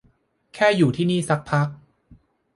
[0.53, 1.67] แค่อยู่ที่นี่สักพัก